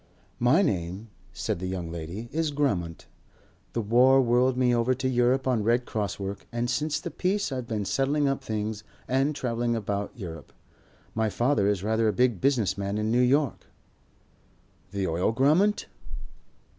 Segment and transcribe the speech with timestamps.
[0.39, 3.05] "My name," said the young lady, "is Grammont.
[3.73, 7.51] The war whirled me over to Europe on Red Cross work and since the peace
[7.51, 10.53] I've been settling up things and travelling about Europe.
[11.13, 13.67] My father is rather a big business man in New York."
[14.89, 15.85] "The oil Grammont?"